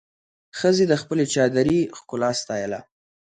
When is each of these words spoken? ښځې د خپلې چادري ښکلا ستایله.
ښځې 0.57 0.85
د 0.87 0.93
خپلې 1.01 1.25
چادري 1.33 1.79
ښکلا 1.97 2.29
ستایله. 2.41 2.79